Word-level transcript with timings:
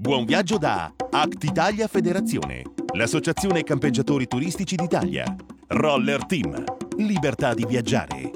Buon 0.00 0.26
viaggio 0.26 0.58
da 0.58 0.94
Act 1.10 1.42
Italia 1.42 1.88
Federazione, 1.88 2.62
l'associazione 2.94 3.64
campeggiatori 3.64 4.28
turistici 4.28 4.76
d'Italia. 4.76 5.24
Roller 5.66 6.24
Team, 6.24 6.62
libertà 6.98 7.52
di 7.52 7.66
viaggiare. 7.66 8.30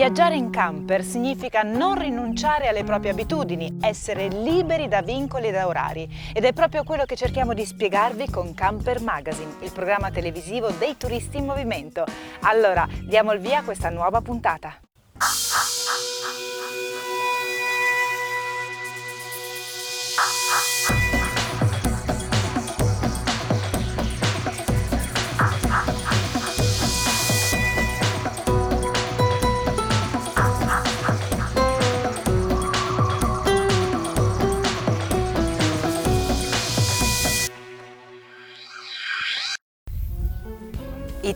Viaggiare 0.00 0.34
in 0.34 0.48
camper 0.48 1.04
significa 1.04 1.60
non 1.60 1.98
rinunciare 1.98 2.68
alle 2.68 2.84
proprie 2.84 3.10
abitudini, 3.10 3.76
essere 3.82 4.28
liberi 4.28 4.88
da 4.88 5.02
vincoli 5.02 5.48
e 5.48 5.50
da 5.50 5.66
orari. 5.66 6.08
Ed 6.32 6.44
è 6.44 6.54
proprio 6.54 6.84
quello 6.84 7.04
che 7.04 7.16
cerchiamo 7.16 7.52
di 7.52 7.66
spiegarvi 7.66 8.30
con 8.30 8.54
Camper 8.54 9.02
Magazine, 9.02 9.56
il 9.60 9.72
programma 9.72 10.10
televisivo 10.10 10.70
dei 10.70 10.96
turisti 10.96 11.36
in 11.36 11.44
movimento. 11.44 12.06
Allora, 12.44 12.88
diamo 13.04 13.32
il 13.32 13.40
via 13.40 13.58
a 13.58 13.62
questa 13.62 13.90
nuova 13.90 14.22
puntata. 14.22 14.74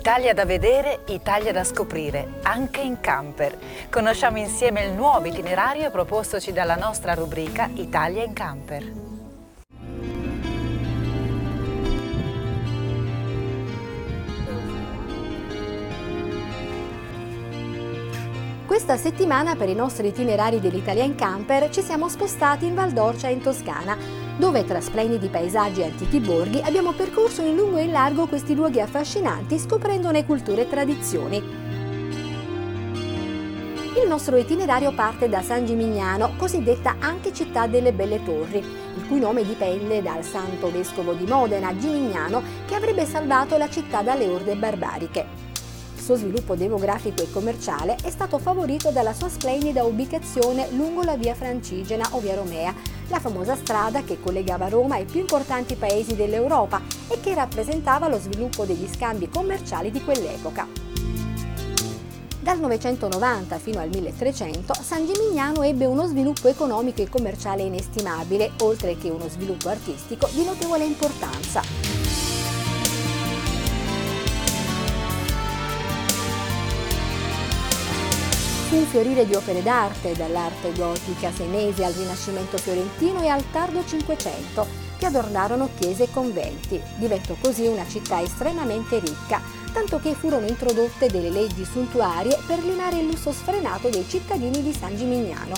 Italia 0.07 0.35
da 0.35 0.45
vedere, 0.45 1.01
Italia 1.07 1.51
da 1.51 1.65
scoprire, 1.65 2.35
anche 2.43 2.83
in 2.83 3.01
camper. 3.01 3.57
Conosciamo 3.89 4.37
insieme 4.37 4.85
il 4.85 4.93
nuovo 4.93 5.25
itinerario 5.25 5.91
propostoci 5.91 6.53
dalla 6.53 6.77
nostra 6.77 7.15
rubrica 7.15 7.71
Italia 7.73 8.23
in 8.23 8.35
camper. 8.35 8.93
Questa 18.67 18.99
settimana 18.99 19.57
per 19.57 19.71
i 19.71 19.75
nostri 19.75 20.09
itinerari 20.09 20.61
dell'Italia 20.61 21.03
in 21.03 21.15
camper 21.15 21.71
ci 21.71 21.81
siamo 21.81 22.11
spostati 22.11 22.67
in 22.67 22.75
Val 22.75 22.93
d'Orcia 22.93 23.29
in 23.29 23.41
Toscana, 23.41 23.97
dove 24.37 24.65
tra 24.65 24.81
splendidi 24.81 25.29
paesaggi 25.29 25.81
e 25.81 25.85
antichi 25.85 26.21
borghi 26.21 26.61
abbiamo 26.63 26.93
percorso 26.93 27.43
in 27.43 27.55
lungo 27.55 27.77
e 27.77 27.85
in 27.85 27.93
largo 27.93 28.27
questi 28.27 28.55
luoghi 28.55 28.81
affascinanti 28.81 29.59
scoprendone 29.59 30.27
culture 30.27 30.63
e 30.63 30.69
tradizioni. 30.69 31.43
Il 33.97 34.09
nostro 34.09 34.37
itinerario 34.37 34.93
parte 34.93 35.29
da 35.29 35.41
San 35.41 35.65
Gimignano, 35.65 36.35
cosiddetta 36.37 36.97
anche 36.99 37.33
città 37.33 37.69
delle 37.69 37.93
belle 37.93 38.25
torri, 38.25 38.59
il 38.59 39.07
cui 39.07 39.21
nome 39.21 39.47
dipende 39.47 40.03
dal 40.03 40.25
santo 40.25 40.71
vescovo 40.71 41.13
di 41.13 41.25
Modena, 41.27 41.77
Gimignano, 41.77 42.43
che 42.67 42.75
avrebbe 42.75 43.07
salvato 43.07 43.57
la 43.57 43.71
città 43.71 44.03
dalle 44.03 44.27
orde 44.27 44.57
barbariche. 44.57 45.44
Suo 46.05 46.17
sviluppo 46.17 46.55
demografico 46.55 47.23
e 47.23 47.31
commerciale 47.31 47.97
è 48.03 48.11
stato 48.11 48.39
favorito 48.39 48.91
dalla 48.91 49.15
sua 49.15 49.31
splendida 49.31 49.85
ubicazione 49.85 50.69
lungo 50.73 51.03
la 51.03 51.17
via 51.17 51.35
Francigena 51.35 52.07
o 52.11 52.21
via 52.21 52.35
Romea, 52.35 52.75
la 53.09 53.19
famosa 53.19 53.57
strada 53.57 54.03
che 54.03 54.21
collegava 54.21 54.69
Roma 54.69 54.97
ai 54.97 55.07
più 55.07 55.21
importanti 55.21 55.77
paesi 55.77 56.15
dell'Europa 56.15 56.83
e 57.09 57.21
che 57.21 57.33
rappresentava 57.33 58.09
lo 58.09 58.19
sviluppo 58.19 58.67
degli 58.67 58.87
scambi 58.87 59.31
commerciali 59.31 59.91
di 59.91 60.05
quell'epoca. 60.05 60.69
Dal 62.39 62.61
990 62.61 63.59
fino 63.59 63.81
al 63.81 63.89
1300 63.89 64.75
San 64.75 65.07
Gimignano 65.07 65.63
ebbe 65.63 65.87
uno 65.87 66.05
sviluppo 66.05 66.49
economico 66.49 67.01
e 67.01 67.09
commerciale 67.09 67.63
inestimabile, 67.63 68.51
oltre 68.61 68.99
che 68.99 69.09
uno 69.09 69.27
sviluppo 69.31 69.71
artistico 69.71 70.29
di 70.33 70.45
notevole 70.45 70.85
importanza. 70.85 71.94
Fu 78.75 78.81
un 78.81 78.87
fiorire 78.87 79.25
di 79.25 79.37
opere 79.37 79.63
d'arte, 79.63 80.15
dall'arte 80.15 80.73
gotica 80.73 81.31
senese 81.33 81.85
al 81.85 81.93
Rinascimento 81.93 82.59
fiorentino 82.59 83.23
e 83.23 83.29
al 83.29 83.49
tardo 83.53 83.85
Cinquecento, 83.87 84.67
che 84.99 85.07
adornarono 85.07 85.69
chiese 85.79 86.05
e 86.05 86.11
conventi. 86.11 86.83
Diventò 86.97 87.37
così 87.41 87.69
una 87.69 87.87
città 87.87 88.21
estremamente 88.21 88.99
ricca, 88.99 89.41
tanto 89.73 90.01
che 90.01 90.15
furono 90.15 90.47
introdotte 90.49 91.07
delle 91.07 91.31
leggi 91.31 91.65
suntuarie 91.65 92.37
per 92.49 92.65
limare 92.65 92.99
il 92.99 93.07
lusso 93.07 93.31
sfrenato 93.31 93.91
dei 93.91 94.05
cittadini 94.09 94.61
di 94.61 94.73
San 94.73 94.97
Gimignano. 94.97 95.55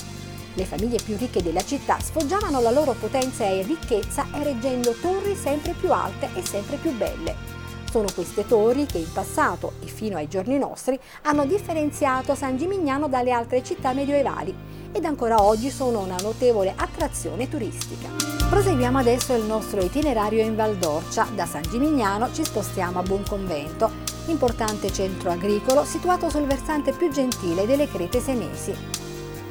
Le 0.53 0.65
famiglie 0.67 1.01
più 1.03 1.17
ricche 1.17 1.43
della 1.43 1.65
città 1.65 1.99
sfoggiavano 1.99 2.61
la 2.61 2.71
loro 2.71 2.93
potenza 2.93 3.47
e 3.47 3.63
ricchezza 3.63 4.27
ereggendo 4.35 4.95
torri 5.01 5.35
sempre 5.35 5.73
più 5.73 5.91
alte 5.91 6.29
e 6.35 6.45
sempre 6.45 6.77
più 6.77 6.95
belle. 6.95 7.65
Sono 7.97 8.09
queste 8.15 8.47
torri 8.47 8.85
che 8.85 8.99
in 8.99 9.11
passato 9.11 9.73
e 9.81 9.87
fino 9.87 10.19
ai 10.19 10.29
giorni 10.29 10.59
nostri 10.59 11.01
hanno 11.23 11.47
differenziato 11.47 12.35
San 12.35 12.59
Gimignano 12.59 13.09
dalle 13.09 13.31
altre 13.31 13.65
città 13.65 13.95
medioevali 13.95 14.55
ed 14.93 15.03
ancora 15.07 15.43
oggi 15.43 15.71
sono 15.71 16.01
una 16.01 16.19
notevole 16.21 16.75
attrazione 16.77 17.49
turistica. 17.49 18.11
Proseguiamo 18.51 18.99
adesso 18.99 19.33
il 19.33 19.45
nostro 19.45 19.81
itinerario 19.81 20.43
in 20.43 20.57
Val 20.57 20.77
d'Orcia. 20.77 21.27
Da 21.35 21.47
San 21.47 21.63
Gimignano 21.63 22.31
ci 22.35 22.45
spostiamo 22.45 22.99
a 22.99 23.03
Buonconvento, 23.03 23.91
importante 24.27 24.93
centro 24.93 25.31
agricolo 25.31 25.83
situato 25.87 26.29
sul 26.29 26.45
versante 26.45 26.93
più 26.93 27.11
gentile 27.11 27.65
delle 27.65 27.89
Crete 27.89 28.21
Senesi. 28.21 29.06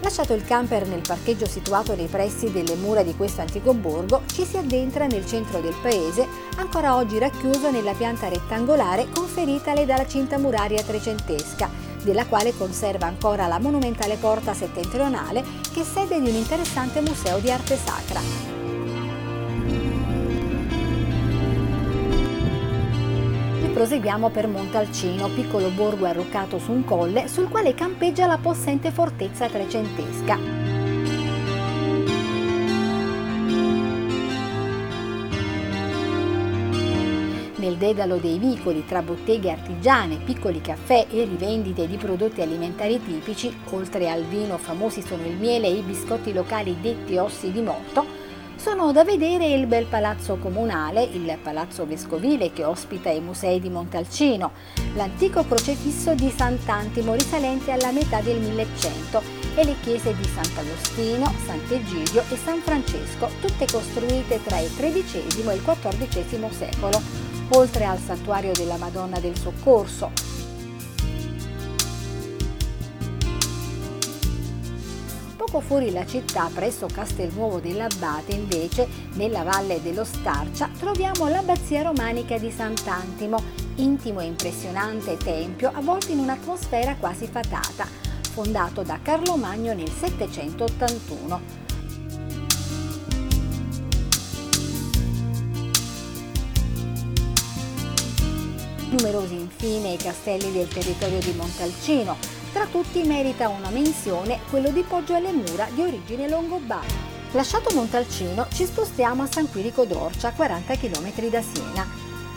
Lasciato 0.06 0.34
il 0.34 0.46
camper 0.46 0.88
nel 0.88 1.02
parcheggio 1.02 1.48
situato 1.48 1.96
nei 1.96 2.06
pressi 2.06 2.52
delle 2.52 2.76
mura 2.76 3.02
di 3.02 3.16
questo 3.16 3.42
antico 3.42 3.74
borgo, 3.74 4.22
ci 4.32 4.46
si 4.46 4.56
addentra 4.56 5.08
nel 5.08 5.26
centro 5.26 5.60
del 5.60 5.74
paese, 5.82 6.28
ancora 6.58 6.96
oggi 6.96 7.18
racchiuso 7.18 7.72
nella 7.72 7.94
pianta 7.94 8.30
rettangolare 8.30 9.08
conferitale 9.12 9.84
dalla 9.84 10.06
cinta 10.06 10.38
muraria 10.38 10.84
trecentesca, 10.84 11.72
della 12.04 12.28
quale 12.28 12.56
conserva 12.56 13.08
ancora 13.08 13.48
la 13.48 13.58
monumentale 13.58 14.18
porta 14.18 14.54
settentrionale 14.54 15.44
che 15.74 15.82
è 15.82 15.84
sede 15.84 16.22
di 16.22 16.30
un 16.30 16.36
interessante 16.36 17.02
museo 17.02 17.40
di 17.40 17.50
arte 17.50 17.76
sacra. 17.76 18.55
Proseguiamo 23.76 24.30
per 24.30 24.48
Montalcino, 24.48 25.28
piccolo 25.28 25.68
borgo 25.68 26.06
arroccato 26.06 26.60
su 26.60 26.72
un 26.72 26.86
colle 26.86 27.28
sul 27.28 27.50
quale 27.50 27.76
campeggia 27.76 28.26
la 28.26 28.38
possente 28.38 28.90
fortezza 28.90 29.50
trecentesca. 29.50 30.38
Nel 37.58 37.76
dedalo 37.76 38.16
dei 38.16 38.40
vicoli, 38.40 38.86
tra 38.86 39.02
botteghe 39.02 39.52
artigiane, 39.52 40.20
piccoli 40.24 40.62
caffè 40.62 41.08
e 41.10 41.26
rivendite 41.26 41.86
di 41.86 41.98
prodotti 41.98 42.42
alimentari 42.42 43.04
tipici, 43.04 43.54
oltre 43.72 44.10
al 44.10 44.24
vino 44.24 44.58
famosi 44.58 45.02
sono 45.02 45.26
il 45.26 45.36
miele 45.36 45.68
e 45.68 45.74
i 45.74 45.82
biscotti 45.82 46.32
locali 46.32 46.78
detti 46.80 47.18
ossi 47.18 47.52
di 47.52 47.60
morto, 47.60 48.24
sono 48.66 48.92
da 48.92 49.04
vedere 49.04 49.46
il 49.46 49.68
bel 49.68 49.86
palazzo 49.86 50.38
comunale, 50.38 51.04
il 51.04 51.38
palazzo 51.40 51.86
vescovile 51.86 52.52
che 52.52 52.64
ospita 52.64 53.12
i 53.12 53.20
musei 53.20 53.60
di 53.60 53.70
Montalcino, 53.70 54.54
l'antico 54.96 55.46
crocefisso 55.46 56.16
di 56.16 56.34
Sant'Antimo 56.36 57.14
risalente 57.14 57.72
alla 57.72 57.92
metà 57.92 58.22
del 58.22 58.40
1100 58.40 59.22
e 59.54 59.66
le 59.66 59.76
chiese 59.82 60.16
di 60.16 60.26
Sant'Agostino, 60.26 61.32
Sant'Egidio 61.46 62.24
e 62.28 62.36
San 62.44 62.60
Francesco, 62.62 63.30
tutte 63.40 63.68
costruite 63.72 64.42
tra 64.44 64.58
il 64.58 64.72
XIII 64.76 65.48
e 65.48 65.54
il 65.54 65.62
XIV 65.62 66.50
secolo, 66.50 67.00
oltre 67.50 67.86
al 67.86 68.00
santuario 68.00 68.52
della 68.54 68.78
Madonna 68.78 69.20
del 69.20 69.38
Soccorso, 69.38 70.35
Poco 75.56 75.68
fuori 75.68 75.92
la 75.92 76.06
città, 76.06 76.50
presso 76.54 76.86
Castelnuovo 76.86 77.62
dell'Abbate, 77.62 78.34
invece, 78.34 78.90
nella 79.14 79.44
valle 79.44 79.82
dello 79.82 80.04
Starcia, 80.04 80.70
troviamo 80.78 81.30
l'abbazia 81.30 81.82
romanica 81.82 82.38
di 82.38 82.52
Sant'Antimo, 82.52 83.42
intimo 83.76 84.20
e 84.20 84.26
impressionante 84.26 85.16
tempio 85.16 85.72
avvolto 85.74 86.12
in 86.12 86.20
un'atmosfera 86.20 86.98
quasi 86.98 87.28
fatata, 87.28 87.88
fondato 88.34 88.82
da 88.82 89.00
Carlo 89.02 89.38
Magno 89.38 89.74
nel 89.74 89.90
781. 89.90 91.42
Numerosi 98.90 99.36
infine 99.36 99.94
i 99.94 99.98
castelli 99.98 100.52
del 100.52 100.68
territorio 100.68 101.20
di 101.20 101.32
Montalcino, 101.32 102.35
tra 102.56 102.68
tutti 102.68 103.04
merita 103.04 103.50
una 103.50 103.70
menzione 103.70 104.40
quello 104.50 104.70
di 104.70 104.82
Poggio 104.84 105.14
alle 105.14 105.34
Mura 105.34 105.68
di 105.74 105.82
origine 105.82 106.30
longobarda. 106.30 106.94
Lasciato 107.32 107.76
Montalcino 107.76 108.48
ci 108.54 108.64
spostiamo 108.64 109.24
a 109.24 109.28
San 109.30 109.52
Quirico 109.52 109.84
d'Orcia, 109.84 110.30
a 110.30 110.32
40 110.32 110.74
km 110.78 111.28
da 111.28 111.42
Siena. 111.42 111.86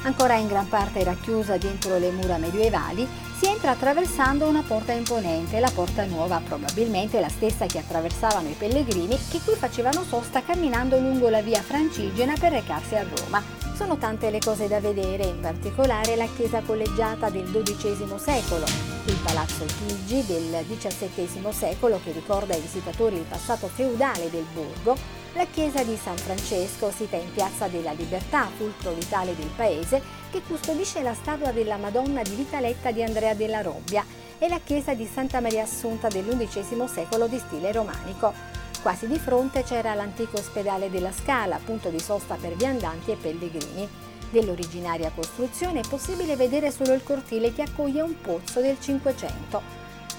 Ancora 0.03 0.35
in 0.35 0.49
gran 0.49 0.69
parte 0.69 1.05
racchiusa 1.05 1.57
dentro 1.57 1.99
le 1.99 2.11
mura 2.11 2.37
medievali, 2.37 3.07
si 3.39 3.47
entra 3.47 3.71
attraversando 3.71 4.49
una 4.49 4.65
porta 4.67 4.91
imponente, 4.91 5.61
la 5.61 5.71
Porta 5.73 6.05
Nuova, 6.05 6.43
probabilmente 6.45 7.21
la 7.21 7.29
stessa 7.29 7.67
che 7.67 7.79
attraversavano 7.79 8.49
i 8.49 8.57
pellegrini 8.59 9.17
che 9.31 9.41
qui 9.45 9.55
facevano 9.55 10.03
sosta 10.03 10.43
camminando 10.43 10.99
lungo 10.99 11.29
la 11.29 11.43
via 11.43 11.63
Francigena 11.63 12.35
per 12.37 12.51
recarsi 12.51 12.97
a 12.97 13.05
Roma. 13.05 13.58
Sono 13.79 13.97
tante 13.97 14.31
le 14.31 14.41
cose 14.41 14.67
da 14.67 14.81
vedere, 14.81 15.23
in 15.27 15.39
particolare 15.39 16.17
la 16.17 16.27
chiesa 16.27 16.63
collegiata 16.63 17.31
del 17.31 17.45
XII 17.45 18.19
secolo, 18.19 18.65
il 19.05 19.17
Palazzo 19.23 19.65
Chigi 19.67 20.27
del 20.27 20.65
XVII 20.67 21.53
secolo 21.53 22.01
che 22.03 22.11
ricorda 22.11 22.55
ai 22.55 22.61
visitatori 22.61 23.15
il 23.15 23.23
passato 23.23 23.69
feudale 23.69 24.31
del 24.31 24.47
borgo, 24.53 24.97
la 25.35 25.47
chiesa 25.47 25.85
di 25.85 25.97
San 25.97 26.17
Francesco, 26.17 26.91
sita 26.91 27.15
in 27.15 27.33
Piazza 27.33 27.69
della 27.69 27.93
Libertà, 27.93 28.49
fulcro 28.57 28.95
vitale 28.95 29.37
del 29.37 29.51
paese, 29.55 30.03
che 30.33 30.43
custodisce 30.43 31.01
la 31.01 31.15
statua 31.15 31.53
della 31.53 31.77
Madonna 31.77 32.23
di 32.23 32.35
Vitaletta 32.35 32.91
di 32.91 33.05
Andrea 33.05 33.35
della 33.35 33.63
Robbia, 33.63 34.05
e 34.41 34.49
la 34.49 34.59
chiesa 34.59 34.93
di 34.95 35.07
Santa 35.07 35.39
Maria 35.41 35.63
Assunta 35.63 36.09
dell'undicesimo 36.09 36.89
secolo 36.89 37.29
di 37.29 37.39
stile 37.39 37.71
romanico. 37.71 38.58
Quasi 38.81 39.09
di 39.09 39.19
fronte 39.19 39.65
c'era 39.65 39.93
l'antico 39.95 40.39
ospedale 40.39 40.89
della 40.89 41.13
Scala, 41.13 41.61
punto 41.63 41.89
di 41.89 41.99
sosta 41.99 42.37
per 42.41 42.55
viandanti 42.55 43.11
e 43.11 43.17
pellegrini. 43.17 43.89
Dell'originaria 44.31 45.11
costruzione 45.15 45.81
è 45.81 45.89
possibile 45.89 46.37
vedere 46.37 46.71
solo 46.71 46.93
il 46.93 47.03
cortile 47.03 47.53
che 47.53 47.63
accoglie 47.63 48.03
un 48.03 48.21
pozzo 48.21 48.61
del 48.61 48.79
Cinquecento. 48.81 49.61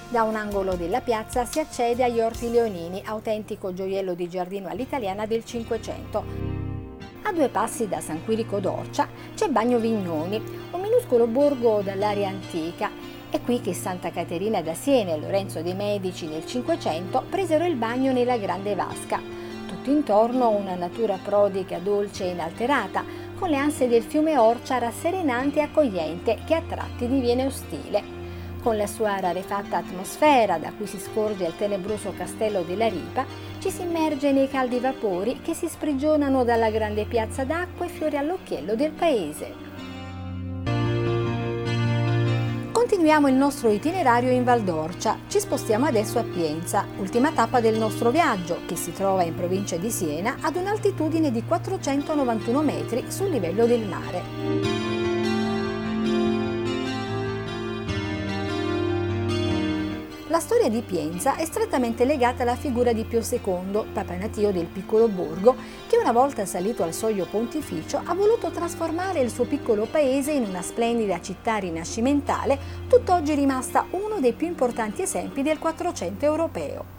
Da 0.09 0.23
un 0.23 0.35
angolo 0.35 0.75
della 0.75 1.01
piazza 1.01 1.45
si 1.45 1.59
accede 1.59 2.03
agli 2.03 2.19
Orti 2.19 2.51
Leonini, 2.51 3.01
autentico 3.05 3.73
gioiello 3.73 4.13
di 4.13 4.27
giardino 4.27 4.67
all'italiana 4.67 5.25
del 5.25 5.45
Cinquecento. 5.45 6.23
A 7.23 7.31
due 7.31 7.49
passi 7.49 7.87
da 7.87 8.01
San 8.01 8.23
Quirico 8.25 8.59
d'Orcia 8.59 9.07
c'è 9.35 9.47
Bagno 9.49 9.79
Vignoni, 9.79 10.41
un 10.71 10.81
minuscolo 10.81 11.27
borgo 11.27 11.81
dall'area 11.81 12.27
antica. 12.27 12.89
È 13.31 13.39
qui 13.41 13.61
che 13.61 13.75
Santa 13.75 14.09
Caterina 14.09 14.63
da 14.63 14.73
Siena 14.73 15.13
e 15.13 15.19
Lorenzo 15.19 15.61
dei 15.61 15.75
Medici 15.75 16.25
nel 16.25 16.47
Cinquecento 16.47 17.23
presero 17.29 17.63
il 17.63 17.75
bagno 17.75 18.11
nella 18.11 18.37
Grande 18.37 18.73
Vasca. 18.73 19.21
Tutto 19.67 19.91
intorno 19.91 20.49
una 20.49 20.73
natura 20.73 21.19
prodiga, 21.23 21.77
dolce 21.77 22.23
e 22.23 22.31
inalterata, 22.31 23.05
con 23.37 23.49
le 23.49 23.57
anse 23.57 23.87
del 23.87 24.01
fiume 24.01 24.35
Orcia 24.35 24.79
rasserenante 24.79 25.59
e 25.59 25.61
accogliente 25.61 26.39
che 26.43 26.55
a 26.55 26.63
tratti 26.67 27.07
diviene 27.07 27.45
ostile 27.45 28.17
con 28.63 28.75
la 28.75 28.87
sua 28.87 29.19
rarefatta 29.19 29.77
atmosfera 29.77 30.57
da 30.57 30.73
cui 30.75 30.85
si 30.85 30.99
scorge 30.99 31.45
il 31.45 31.55
tenebroso 31.55 32.11
castello 32.17 32.63
della 32.63 32.89
Ripa, 32.89 33.25
ci 33.59 33.69
si 33.69 33.83
immerge 33.83 34.33
nei 34.33 34.49
caldi 34.49 34.79
vapori 34.79 35.39
che 35.41 35.53
si 35.53 35.69
sprigionano 35.69 36.43
dalla 36.43 36.69
grande 36.69 37.05
piazza 37.05 37.45
d'acqua 37.45 37.85
e 37.85 37.89
fiori 37.89 38.17
all'occhiello 38.17 38.75
del 38.75 38.91
paese. 38.91 39.68
Continuiamo 42.99 43.29
il 43.29 43.35
nostro 43.35 43.71
itinerario 43.71 44.29
in 44.29 44.43
Val 44.43 44.61
d'Orcia. 44.61 45.19
Ci 45.29 45.39
spostiamo 45.39 45.85
adesso 45.85 46.19
a 46.19 46.23
Pienza, 46.23 46.85
ultima 46.97 47.31
tappa 47.31 47.61
del 47.61 47.77
nostro 47.77 48.11
viaggio, 48.11 48.59
che 48.65 48.75
si 48.75 48.91
trova 48.91 49.23
in 49.23 49.35
provincia 49.35 49.77
di 49.77 49.89
Siena 49.89 50.35
ad 50.41 50.57
un'altitudine 50.57 51.31
di 51.31 51.41
491 51.45 52.61
metri 52.61 53.05
sul 53.07 53.29
livello 53.29 53.65
del 53.65 53.85
mare. 53.87 54.88
La 60.29 60.39
storia 60.39 60.69
di 60.69 60.83
Pienza 60.83 61.37
è 61.37 61.43
strettamente 61.43 62.05
legata 62.05 62.43
alla 62.43 62.55
figura 62.55 62.93
di 62.93 63.03
Pio 63.03 63.21
II, 63.27 63.85
Papa 63.91 64.15
Natio 64.15 64.51
del 64.51 64.67
piccolo 64.67 65.07
borgo, 65.07 65.55
che 65.87 65.97
una 65.97 66.11
volta 66.11 66.45
salito 66.45 66.83
al 66.83 66.93
soglio 66.93 67.25
pontificio 67.25 67.99
ha 68.05 68.13
voluto 68.13 68.51
trasformare 68.51 69.21
il 69.21 69.31
suo 69.31 69.45
piccolo 69.45 69.87
paese 69.89 70.33
in 70.33 70.43
una 70.43 70.61
splendida 70.61 71.19
città 71.19 71.57
rinascimentale, 71.57 72.59
tutt'oggi 72.87 73.33
rimasta 73.33 73.87
uno 73.89 74.19
dei 74.19 74.33
più 74.33 74.45
importanti 74.45 75.01
esempi 75.01 75.41
del 75.41 75.57
Quattrocento 75.57 76.25
europeo. 76.25 76.98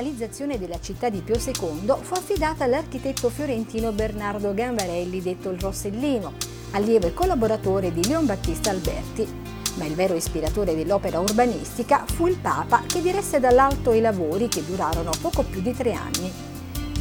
Realizzazione 0.00 0.58
della 0.58 0.80
città 0.80 1.10
di 1.10 1.20
Pio 1.20 1.36
II 1.36 1.94
fu 2.00 2.14
affidata 2.14 2.64
all'architetto 2.64 3.28
fiorentino 3.28 3.92
Bernardo 3.92 4.54
Gambarelli, 4.54 5.20
detto 5.20 5.50
il 5.50 5.60
Rossellino, 5.60 6.32
allievo 6.70 7.06
e 7.06 7.12
collaboratore 7.12 7.92
di 7.92 8.06
Leon 8.06 8.24
Battista 8.24 8.70
Alberti. 8.70 9.28
Ma 9.74 9.84
il 9.84 9.94
vero 9.94 10.14
ispiratore 10.14 10.74
dell'opera 10.74 11.20
urbanistica 11.20 12.04
fu 12.06 12.26
il 12.26 12.38
Papa 12.38 12.82
che 12.86 13.02
diresse 13.02 13.40
dall'alto 13.40 13.92
i 13.92 14.00
lavori 14.00 14.48
che 14.48 14.64
durarono 14.64 15.10
poco 15.20 15.42
più 15.42 15.60
di 15.60 15.74
tre 15.74 15.92
anni. 15.92 16.32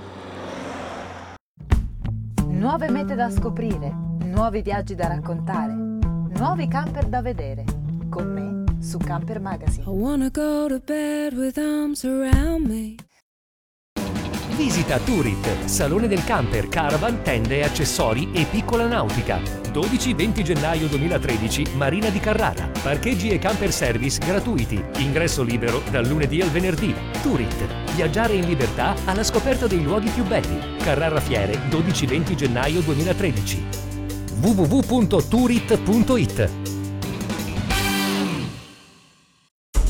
Nuove 2.67 2.89
mete 2.89 3.15
da 3.15 3.29
scoprire, 3.29 3.95
nuovi 4.25 4.62
viaggi 4.62 4.93
da 4.93 5.07
raccontare, 5.07 5.74
nuovi 5.74 6.67
camper 6.67 7.05
da 7.05 7.21
vedere. 7.21 7.63
Con 8.09 8.27
me 8.33 8.81
su 8.83 8.97
Camper 8.97 9.39
Magazine. 9.39 9.86
I 9.86 9.89
wanna 9.89 10.29
go 10.29 10.67
to 10.67 10.77
bed 10.77 11.31
with 11.31 11.57
arms 11.57 12.03
around 12.03 12.67
me. 12.67 12.97
Visita 14.57 14.97
Turit, 14.97 15.65
salone 15.65 16.07
del 16.07 16.23
camper, 16.23 16.67
caravan, 16.67 17.21
tende, 17.21 17.63
accessori 17.63 18.31
e 18.33 18.47
piccola 18.49 18.87
nautica. 18.87 19.39
12-20 19.39 20.41
gennaio 20.41 20.87
2013, 20.87 21.75
Marina 21.75 22.09
di 22.09 22.19
Carrara. 22.19 22.67
Parcheggi 22.81 23.29
e 23.29 23.37
camper 23.37 23.71
service 23.71 24.17
gratuiti. 24.17 24.83
Ingresso 24.97 25.43
libero 25.43 25.83
dal 25.91 26.07
lunedì 26.07 26.41
al 26.41 26.49
venerdì. 26.49 26.91
Turit, 27.21 27.67
viaggiare 27.93 28.33
in 28.33 28.47
libertà 28.47 28.95
alla 29.05 29.23
scoperta 29.23 29.67
dei 29.67 29.83
luoghi 29.83 30.09
più 30.09 30.23
belli. 30.23 30.77
Carrara 30.77 31.19
Fiere, 31.19 31.59
12-20 31.69 32.33
gennaio 32.33 32.81
2013. 32.81 33.63
www.turit.it 34.41 36.66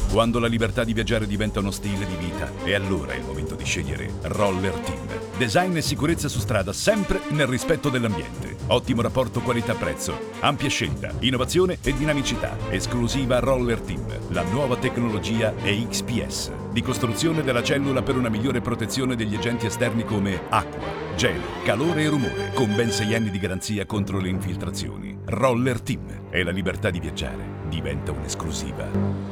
Quando 0.10 0.40
la 0.40 0.48
libertà 0.48 0.86
di 0.86 0.94
viaggiare 0.94 1.28
diventa 1.28 1.60
uno 1.60 1.70
stile 1.70 2.06
di 2.06 2.16
vita, 2.16 2.50
è 2.64 2.74
allora 2.74 3.14
il 3.14 3.26
momento 3.26 3.56
di 3.56 3.66
scegliere 3.66 4.10
Roller 4.22 4.74
Team. 4.74 5.06
Design 5.38 5.76
e 5.76 5.82
sicurezza 5.82 6.30
su 6.30 6.40
strada 6.40 6.72
sempre 6.72 7.20
nel 7.32 7.46
rispetto 7.46 7.90
dell'ambiente. 7.90 8.56
Ottimo 8.68 9.02
rapporto 9.02 9.42
qualità-prezzo, 9.42 10.32
ampia 10.40 10.70
scelta, 10.70 11.12
innovazione 11.20 11.78
e 11.84 11.94
dinamicità. 11.94 12.58
Esclusiva 12.70 13.40
Roller 13.40 13.82
Team. 13.82 14.06
La 14.30 14.44
nuova 14.44 14.78
tecnologia 14.78 15.54
è 15.58 15.76
XPS, 15.88 16.52
di 16.72 16.82
costruzione 16.82 17.44
della 17.44 17.62
cellula 17.62 18.02
per 18.02 18.16
una 18.16 18.30
migliore 18.30 18.62
protezione 18.62 19.18
degli 19.18 19.36
agenti 19.36 19.66
esterni 19.66 20.06
come 20.06 20.40
acqua, 20.50 20.88
gelo, 21.18 21.44
calore 21.66 22.04
e 22.04 22.08
rumore, 22.08 22.52
con 22.54 22.74
ben 22.74 22.92
6 22.92 23.14
anni 23.14 23.30
di 23.30 23.40
garanzia 23.40 23.86
contro 23.86 24.20
le 24.20 24.30
infiltrazioni. 24.30 25.18
Roller 25.26 25.82
Team 25.82 26.28
e 26.30 26.44
la 26.44 26.52
libertà 26.52 26.90
di 26.90 27.02
viaggiare 27.02 27.46
diventa 27.68 28.14
un'esclusiva. 28.14 29.27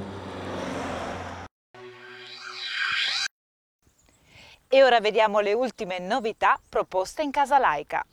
E 4.75 4.84
ora 4.84 5.00
vediamo 5.00 5.39
le 5.39 5.53
ultime 5.53 6.00
novità 6.00 6.60
proposte 6.67 7.24
in 7.24 7.32
casa 7.32 7.58
laica. 7.58 8.05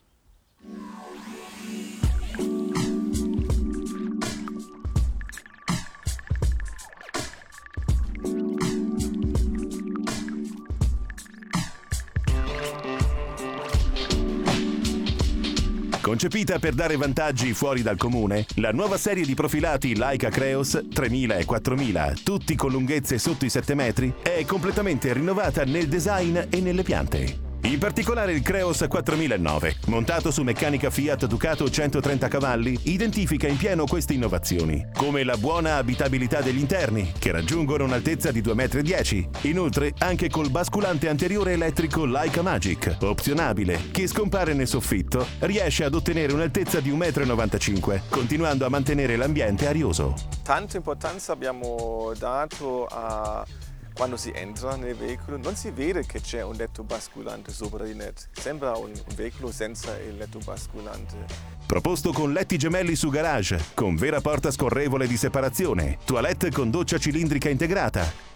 Concepita 16.13 16.59
per 16.59 16.75
dare 16.75 16.99
vantaggi 16.99 17.55
fuori 17.55 17.81
dal 17.81 17.97
comune, 17.97 18.45
la 18.57 18.71
nuova 18.71 18.99
serie 18.99 19.25
di 19.25 19.33
profilati 19.33 19.97
Leica 19.97 20.29
Creos 20.29 20.89
3000 20.93 21.37
e 21.37 21.45
4000, 21.47 22.13
tutti 22.23 22.55
con 22.55 22.71
lunghezze 22.71 23.17
sotto 23.17 23.47
i 23.47 23.49
7 23.49 23.75
metri, 23.75 24.13
è 24.21 24.45
completamente 24.45 25.11
rinnovata 25.15 25.65
nel 25.65 25.89
design 25.89 26.39
e 26.51 26.61
nelle 26.61 26.83
piante. 26.83 27.42
In 27.65 27.79
particolare 27.79 28.33
il 28.33 28.43
Creos 28.43 28.85
4009, 28.89 29.77
montato 29.87 30.33
su 30.33 30.43
meccanica 30.43 30.91
Fiat 30.91 31.27
Ducato 31.27 31.71
130 31.71 32.27
cavalli, 32.27 32.77
identifica 32.85 33.47
in 33.47 33.57
pieno 33.57 33.87
queste 33.87 34.15
innovazioni, 34.15 34.89
come 34.93 35.23
la 35.23 35.37
buona 35.37 35.77
abitabilità 35.77 36.41
degli 36.41 36.59
interni, 36.59 37.13
che 37.17 37.31
raggiungono 37.31 37.85
un'altezza 37.85 38.33
di 38.33 38.43
2,10 38.43 39.17
m. 39.17 39.29
Inoltre, 39.43 39.95
anche 39.99 40.29
col 40.29 40.51
basculante 40.51 41.09
anteriore 41.09 41.53
elettrico 41.53 42.05
Leica 42.05 42.43
Magic, 42.43 42.97
opzionabile, 43.01 43.91
che 43.93 44.09
scompare 44.09 44.55
nel 44.55 44.67
soffitto, 44.67 45.25
riesce 45.41 45.85
ad 45.85 45.95
ottenere 45.95 46.33
un'altezza 46.33 46.81
di 46.81 46.91
1,95 46.91 47.95
m, 47.95 48.01
continuando 48.09 48.67
a 48.67 48.71
mantenere 48.71 49.15
l'ambiente 49.15 49.69
arioso. 49.69 50.17
Tanta 50.43 50.77
importanza 50.77 51.33
abbiamo 51.33 52.13
dato 52.19 52.87
a 52.91 53.47
quando 53.95 54.17
si 54.17 54.33
entra 54.35 54.77
nel 54.77 54.95
veicolo 54.95 55.37
non 55.37 55.55
si 55.55 55.71
vede 55.71 56.05
che 56.07 56.21
c'è 56.21 56.43
un 56.43 56.55
letto 56.55 56.83
basculante 56.83 57.53
sopra 57.53 57.85
di 57.85 57.95
net, 57.95 58.29
sembra 58.33 58.77
un, 58.77 58.91
un 58.91 59.15
veicolo 59.15 59.53
senza 59.53 59.99
il 59.99 60.17
letto 60.17 60.39
basculante. 60.45 61.51
Proposto 61.67 62.13
con 62.13 62.33
letti 62.33 62.59
gemelli 62.59 62.95
su 62.95 63.09
garage, 63.09 63.59
con 63.75 63.97
vera 63.97 64.21
porta 64.21 64.51
scorrevole 64.51 65.07
di 65.07 65.17
separazione, 65.17 65.99
toilette 66.05 66.51
con 66.51 66.71
doccia 66.71 66.99
cilindrica 66.99 67.49
integrata, 67.49 68.32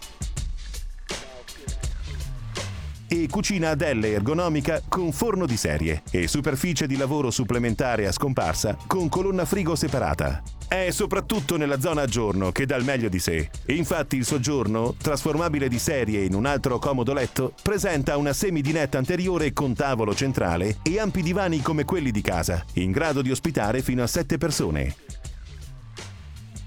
e 3.07 3.27
cucina 3.29 3.69
ad 3.69 3.81
L 3.81 4.03
ergonomica 4.03 4.81
con 4.87 5.11
forno 5.11 5.45
di 5.45 5.57
serie 5.57 6.03
e 6.11 6.27
superficie 6.27 6.87
di 6.87 6.97
lavoro 6.97 7.31
supplementare 7.31 8.07
a 8.07 8.11
scomparsa 8.11 8.77
con 8.85 9.09
colonna 9.09 9.45
frigo 9.45 9.75
separata. 9.75 10.41
È 10.67 10.89
soprattutto 10.91 11.55
nella 11.55 11.79
zona 11.79 12.01
a 12.01 12.05
giorno 12.05 12.51
che 12.51 12.65
dà 12.65 12.75
il 12.75 12.83
meglio 12.83 13.07
di 13.07 13.19
sé. 13.19 13.49
Infatti 13.67 14.17
il 14.17 14.25
soggiorno, 14.25 14.95
trasformabile 15.01 15.69
di 15.69 15.79
serie 15.79 16.25
in 16.25 16.33
un 16.33 16.45
altro 16.45 16.77
comodo 16.77 17.13
letto, 17.13 17.53
presenta 17.61 18.17
una 18.17 18.33
semidinetta 18.33 18.97
anteriore 18.97 19.53
con 19.53 19.73
tavolo 19.73 20.13
centrale 20.13 20.79
e 20.83 20.99
ampi 20.99 21.21
divani 21.21 21.61
come 21.61 21.85
quelli 21.85 22.11
di 22.11 22.21
casa, 22.21 22.65
in 22.73 22.91
grado 22.91 23.21
di 23.21 23.31
ospitare 23.31 23.81
fino 23.81 24.03
a 24.03 24.07
7 24.07 24.37
persone. 24.37 24.95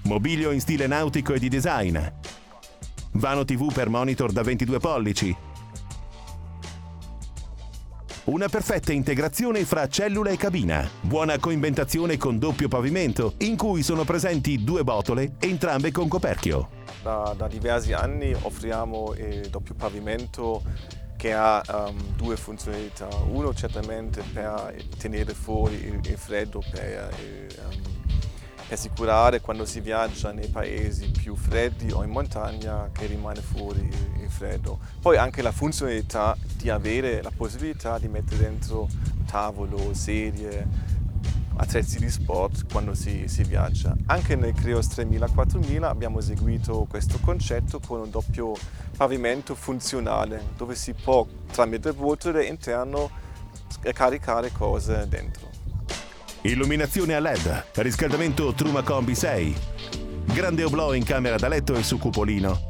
Mobilio 0.03 0.49
in 0.49 0.61
stile 0.61 0.87
nautico 0.87 1.33
e 1.33 1.39
di 1.39 1.47
design. 1.47 1.97
Vano 3.13 3.45
TV 3.45 3.71
per 3.71 3.89
monitor 3.89 4.31
da 4.31 4.41
22 4.41 4.79
pollici, 4.79 5.35
una 8.25 8.47
perfetta 8.49 8.93
integrazione 8.93 9.65
fra 9.65 9.87
cellula 9.87 10.29
e 10.29 10.37
cabina. 10.37 10.87
Buona 11.01 11.39
coinventazione 11.39 12.17
con 12.17 12.37
doppio 12.37 12.67
pavimento, 12.67 13.33
in 13.39 13.57
cui 13.57 13.81
sono 13.81 14.03
presenti 14.03 14.63
due 14.63 14.83
botole, 14.83 15.33
entrambe 15.39 15.91
con 15.91 16.07
coperchio. 16.07 16.69
Da, 17.01 17.33
da 17.35 17.47
diversi 17.47 17.93
anni 17.93 18.31
offriamo 18.33 19.15
il 19.17 19.49
doppio 19.49 19.73
pavimento 19.73 20.61
che 21.17 21.33
ha 21.33 21.63
um, 21.67 22.15
due 22.15 22.35
funzionalità. 22.37 23.07
Uno 23.31 23.53
certamente 23.55 24.23
per 24.33 24.75
tenere 24.99 25.33
fuori 25.33 25.75
il, 25.75 25.99
il 26.03 26.17
freddo, 26.17 26.63
per 26.71 27.11
il, 27.19 27.59
um, 27.65 28.00
assicurare 28.73 29.41
quando 29.41 29.65
si 29.65 29.79
viaggia 29.79 30.31
nei 30.31 30.47
paesi 30.47 31.11
più 31.11 31.35
freddi 31.35 31.91
o 31.91 32.03
in 32.03 32.09
montagna 32.09 32.89
che 32.91 33.05
rimane 33.05 33.41
fuori 33.41 33.79
il, 33.79 34.29
freddo. 34.29 34.79
Poi 35.01 35.17
anche 35.17 35.41
la 35.41 35.51
funzionalità 35.51 36.35
di 36.55 36.69
avere 36.69 37.21
la 37.21 37.31
possibilità 37.35 37.99
di 37.99 38.07
mettere 38.07 38.43
dentro 38.43 38.87
tavolo, 39.25 39.93
sedie, 39.93 40.65
attrezzi 41.55 41.99
di 41.99 42.09
sport 42.09 42.71
quando 42.71 42.93
si, 42.93 43.27
si 43.27 43.43
viaggia. 43.43 43.95
Anche 44.07 44.35
nel 44.35 44.53
Creos 44.53 44.87
3000-4000 44.87 45.83
abbiamo 45.83 46.19
eseguito 46.19 46.85
questo 46.89 47.19
concetto 47.19 47.79
con 47.79 47.99
un 47.99 48.09
doppio 48.09 48.53
pavimento 48.95 49.53
funzionale 49.53 50.49
dove 50.55 50.75
si 50.75 50.93
può 50.93 51.25
tramite 51.51 51.91
ruotole 51.91 52.45
interno 52.45 53.09
caricare 53.93 54.51
cose 54.51 55.07
dentro. 55.07 55.60
Illuminazione 56.43 57.13
a 57.13 57.19
LED, 57.19 57.65
riscaldamento 57.75 58.51
Truma 58.53 58.81
Combi 58.81 59.13
6, 59.13 59.55
grande 60.33 60.63
oblò 60.63 60.95
in 60.95 61.03
camera 61.03 61.35
da 61.35 61.47
letto 61.47 61.75
e 61.75 61.83
su 61.83 61.99
cupolino. 61.99 62.67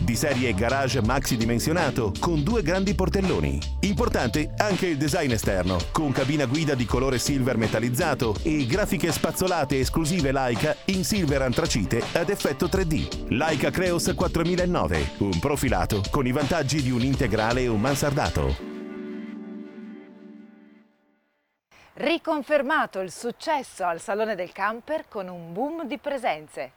Di 0.00 0.14
serie 0.14 0.52
garage 0.52 1.00
maxi 1.00 1.38
dimensionato 1.38 2.12
con 2.20 2.42
due 2.42 2.60
grandi 2.60 2.94
portelloni. 2.94 3.58
Importante 3.80 4.52
anche 4.58 4.88
il 4.88 4.98
design 4.98 5.30
esterno, 5.30 5.78
con 5.92 6.12
cabina 6.12 6.44
guida 6.44 6.74
di 6.74 6.84
colore 6.84 7.16
silver 7.18 7.56
metallizzato 7.56 8.36
e 8.42 8.66
grafiche 8.66 9.10
spazzolate 9.10 9.78
esclusive 9.78 10.30
Leica 10.30 10.76
in 10.86 11.04
silver 11.04 11.40
antracite 11.40 12.02
ad 12.12 12.28
effetto 12.28 12.66
3D. 12.66 13.28
Leica 13.28 13.70
Creos 13.70 14.12
4009, 14.14 15.12
un 15.20 15.38
profilato 15.38 16.02
con 16.10 16.26
i 16.26 16.32
vantaggi 16.32 16.82
di 16.82 16.90
un 16.90 17.00
integrale 17.00 17.62
e 17.62 17.68
un 17.68 17.80
mansardato. 17.80 18.73
Riconfermato 21.96 22.98
il 22.98 23.12
successo 23.12 23.84
al 23.84 24.00
Salone 24.00 24.34
del 24.34 24.50
Camper 24.50 25.04
con 25.06 25.28
un 25.28 25.52
boom 25.52 25.86
di 25.86 25.96
presenze. 25.98 26.72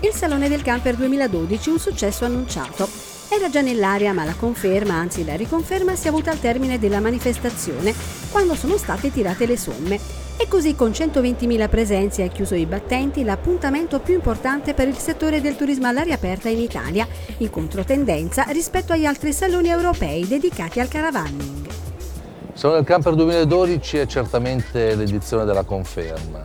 Il 0.00 0.10
Salone 0.12 0.48
del 0.48 0.62
Camper 0.62 0.96
2012 0.96 1.70
un 1.70 1.78
successo 1.78 2.24
annunciato. 2.24 3.13
Era 3.36 3.50
già 3.50 3.62
nell'aria, 3.62 4.12
ma 4.12 4.24
la 4.24 4.34
conferma, 4.34 4.94
anzi 4.94 5.24
la 5.24 5.34
riconferma, 5.34 5.96
si 5.96 6.06
è 6.06 6.08
avuta 6.08 6.30
al 6.30 6.38
termine 6.38 6.78
della 6.78 7.00
manifestazione, 7.00 7.92
quando 8.30 8.54
sono 8.54 8.76
state 8.76 9.10
tirate 9.10 9.44
le 9.44 9.56
somme. 9.56 9.98
E 10.36 10.46
così 10.46 10.76
con 10.76 10.90
120.000 10.90 11.68
presenze 11.68 12.22
e 12.22 12.28
chiuso 12.28 12.54
i 12.54 12.64
battenti 12.64 13.24
l'appuntamento 13.24 13.98
più 13.98 14.14
importante 14.14 14.72
per 14.72 14.86
il 14.86 14.96
settore 14.98 15.40
del 15.40 15.56
turismo 15.56 15.88
all'aria 15.88 16.14
aperta 16.14 16.48
in 16.48 16.60
Italia, 16.60 17.08
in 17.38 17.50
controtendenza 17.50 18.44
rispetto 18.50 18.92
agli 18.92 19.04
altri 19.04 19.32
saloni 19.32 19.68
europei 19.68 20.28
dedicati 20.28 20.78
al 20.78 20.86
caravanning. 20.86 21.66
Il 21.66 22.52
Salone 22.54 22.78
del 22.78 22.86
Camper 22.86 23.16
2012 23.16 23.96
è 23.98 24.06
certamente 24.06 24.94
l'edizione 24.94 25.44
della 25.44 25.64
conferma. 25.64 26.44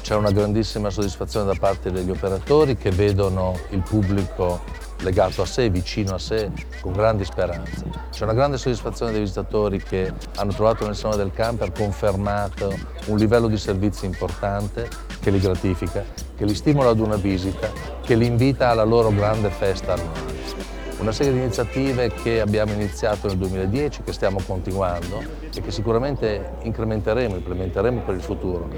C'è 0.00 0.14
una 0.14 0.30
grandissima 0.30 0.90
soddisfazione 0.90 1.46
da 1.46 1.58
parte 1.58 1.90
degli 1.90 2.10
operatori 2.10 2.76
che 2.76 2.90
vedono 2.90 3.58
il 3.70 3.82
pubblico 3.82 4.88
legato 5.02 5.42
a 5.42 5.46
sé, 5.46 5.70
vicino 5.70 6.14
a 6.14 6.18
sé, 6.18 6.50
con 6.80 6.92
grandi 6.92 7.24
speranze. 7.24 7.84
C'è 8.10 8.24
una 8.24 8.34
grande 8.34 8.58
soddisfazione 8.58 9.12
dei 9.12 9.20
visitatori 9.20 9.82
che 9.82 10.12
hanno 10.36 10.52
trovato 10.52 10.84
nel 10.86 10.96
Salone 10.96 11.22
del 11.22 11.32
Camper 11.32 11.72
confermato 11.72 12.76
un 13.06 13.16
livello 13.16 13.48
di 13.48 13.56
servizi 13.56 14.06
importante 14.06 14.88
che 15.20 15.30
li 15.30 15.38
gratifica, 15.38 16.04
che 16.36 16.44
li 16.44 16.54
stimola 16.54 16.90
ad 16.90 16.98
una 16.98 17.16
visita, 17.16 17.70
che 18.02 18.14
li 18.14 18.26
invita 18.26 18.68
alla 18.68 18.84
loro 18.84 19.10
grande 19.10 19.50
festa 19.50 19.94
annuale. 19.94 20.38
Una 21.00 21.12
serie 21.12 21.32
di 21.32 21.38
iniziative 21.38 22.12
che 22.12 22.42
abbiamo 22.42 22.72
iniziato 22.74 23.26
nel 23.26 23.38
2010, 23.38 24.02
che 24.02 24.12
stiamo 24.12 24.38
continuando 24.46 25.22
e 25.54 25.62
che 25.62 25.70
sicuramente 25.70 26.56
incrementeremo, 26.60 27.36
implementeremo 27.36 28.00
per 28.02 28.14
il 28.16 28.20
futuro, 28.20 28.68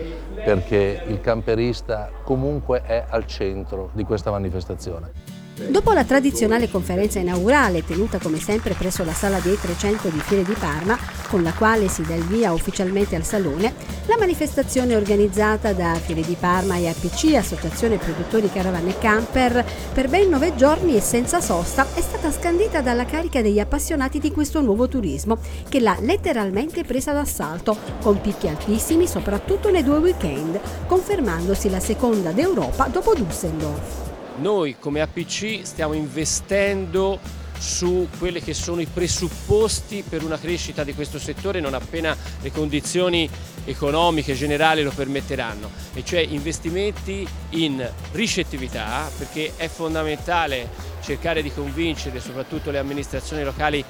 perché 0.45 1.03
il 1.05 1.21
camperista 1.21 2.11
comunque 2.23 2.83
è 2.83 3.05
al 3.09 3.27
centro 3.27 3.91
di 3.93 4.05
questa 4.05 4.31
manifestazione. 4.31 5.32
Dopo 5.55 5.93
la 5.93 6.05
tradizionale 6.05 6.71
conferenza 6.71 7.19
inaugurale 7.19 7.85
tenuta 7.85 8.19
come 8.19 8.41
sempre 8.41 8.73
presso 8.73 9.05
la 9.05 9.13
sala 9.13 9.39
dei 9.39 9.59
300 9.61 10.09
di 10.09 10.19
Fiere 10.21 10.45
di 10.45 10.55
Parma, 10.59 10.99
con 11.29 11.43
la 11.43 11.53
quale 11.53 11.89
si 11.89 12.01
dà 12.03 12.15
il 12.15 12.25
via 12.25 12.53
ufficialmente 12.53 13.17
al 13.17 13.25
Salone, 13.25 13.75
la 14.07 14.17
manifestazione 14.19 14.97
organizzata 14.97 15.75
da 15.75 15.93
Fiere 15.95 16.23
di 16.23 16.37
Parma 16.41 16.77
e 16.77 16.89
APC, 16.89 17.35
Associazione 17.35 17.99
Produttori 17.99 18.51
Caravane 18.51 18.97
Camper, 18.99 19.63
per 19.93 20.09
ben 20.09 20.31
nove 20.31 20.55
giorni 20.57 20.97
e 20.97 21.03
senza 21.03 21.43
sosta, 21.43 21.87
è 21.93 22.01
stata 22.01 22.33
scandita 22.33 22.81
dalla 22.81 23.05
carica 23.05 23.43
degli 23.43 23.61
appassionati 23.61 24.19
di 24.19 24.33
questo 24.33 24.63
nuovo 24.63 24.89
turismo, 24.89 25.37
che 25.69 25.81
l'ha 25.81 25.99
letteralmente 26.01 26.83
presa 26.83 27.13
d'assalto, 27.13 27.77
con 28.01 28.23
picchi 28.23 28.49
altissimi 28.49 29.07
soprattutto 29.07 29.71
nei 29.71 29.85
due 29.85 29.99
weekend, 29.99 30.59
confermandosi 30.87 31.69
la 31.69 31.81
seconda 31.81 32.33
d'Europa 32.33 32.87
dopo 32.87 33.13
Düsseldorf. 33.13 34.12
Noi 34.43 34.75
come 34.77 35.01
APC 35.01 35.61
stiamo 35.63 35.93
investendo 35.93 37.21
su 37.57 38.09
quelli 38.19 38.43
che 38.43 38.55
sono 38.55 38.81
i 38.81 38.87
presupposti 38.87 40.03
per 40.07 40.25
una 40.25 40.37
crescita 40.37 40.83
di 40.83 40.95
questo 40.95 41.21
settore 41.21 41.61
non 41.61 41.75
appena 41.75 42.17
le 42.41 42.51
condizioni 42.51 43.31
economiche 43.65 44.35
generali 44.35 44.83
lo 44.83 44.91
permetteranno, 44.91 45.71
e 45.95 46.05
cioè 46.05 46.19
investimenti 46.19 47.25
in 47.51 47.89
ricettività 48.11 49.09
perché 49.17 49.53
è 49.55 49.69
fondamentale 49.69 50.69
cercare 51.03 51.41
di 51.41 51.53
convincere 51.53 52.19
soprattutto 52.19 52.73
le 52.73 52.79
amministrazioni 52.79 53.45
locali 53.45 53.85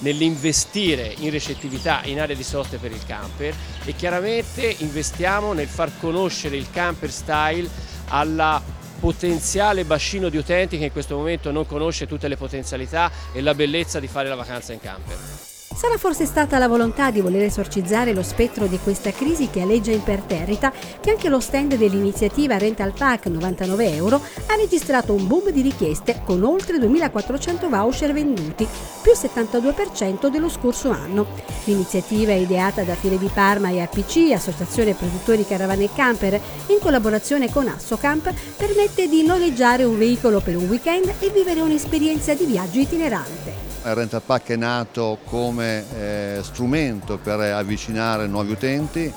nell'investire 0.00 1.14
in 1.20 1.30
recettività 1.30 2.02
in 2.04 2.20
aree 2.20 2.36
di 2.36 2.44
soste 2.44 2.76
per 2.76 2.92
il 2.92 3.04
camper 3.06 3.54
e 3.86 3.94
chiaramente 3.94 4.76
investiamo 4.80 5.54
nel 5.54 5.68
far 5.68 5.90
conoscere 5.98 6.58
il 6.58 6.70
camper 6.70 7.10
style 7.10 7.68
alla 8.08 8.62
potenziale 9.00 9.84
bacino 9.84 10.28
di 10.28 10.36
utenti 10.36 10.78
che 10.78 10.84
in 10.84 10.92
questo 10.92 11.16
momento 11.16 11.50
non 11.50 11.66
conosce 11.66 12.06
tutte 12.06 12.28
le 12.28 12.36
potenzialità 12.36 13.10
e 13.32 13.40
la 13.40 13.54
bellezza 13.54 13.98
di 13.98 14.06
fare 14.06 14.28
la 14.28 14.36
vacanza 14.36 14.72
in 14.72 14.80
camper. 14.80 15.49
Sarà 15.72 15.96
forse 15.96 16.26
stata 16.26 16.58
la 16.58 16.66
volontà 16.66 17.12
di 17.12 17.20
voler 17.20 17.42
esorcizzare 17.42 18.12
lo 18.12 18.24
spettro 18.24 18.66
di 18.66 18.78
questa 18.82 19.12
crisi 19.12 19.48
che 19.50 19.62
aleggia 19.62 19.92
imperterrita 19.92 20.72
che 21.00 21.10
anche 21.10 21.28
lo 21.28 21.38
stand 21.38 21.76
dell'iniziativa 21.76 22.58
Rental 22.58 22.92
Pack 22.92 23.26
99 23.26 23.94
euro 23.94 24.16
ha 24.16 24.56
registrato 24.56 25.14
un 25.14 25.26
boom 25.28 25.50
di 25.50 25.62
richieste 25.62 26.22
con 26.24 26.42
oltre 26.42 26.78
2400 26.78 27.68
voucher 27.68 28.12
venduti, 28.12 28.66
più 29.00 29.12
72% 29.12 30.26
dello 30.28 30.48
scorso 30.48 30.90
anno. 30.90 31.26
L'iniziativa 31.64 32.32
ideata 32.32 32.82
da 32.82 32.94
Fiere 32.94 33.16
di 33.16 33.30
Parma 33.32 33.70
e 33.70 33.80
APC, 33.80 34.32
Associazione 34.34 34.94
Produttori 34.94 35.46
Caravane 35.46 35.84
e 35.84 35.90
Camper, 35.94 36.34
in 36.66 36.78
collaborazione 36.80 37.50
con 37.50 37.68
Assocamp, 37.68 38.30
permette 38.56 39.08
di 39.08 39.22
noleggiare 39.22 39.84
un 39.84 39.96
veicolo 39.96 40.40
per 40.40 40.56
un 40.56 40.68
weekend 40.68 41.14
e 41.20 41.30
vivere 41.30 41.60
un'esperienza 41.60 42.34
di 42.34 42.44
viaggio 42.44 42.80
itinerante. 42.80 43.59
Il 43.82 43.94
Rental 43.94 44.20
Pack 44.20 44.50
è 44.50 44.56
nato 44.56 45.18
come 45.24 45.84
eh, 45.96 46.40
strumento 46.42 47.16
per 47.16 47.40
avvicinare 47.40 48.26
nuovi 48.26 48.52
utenti, 48.52 49.10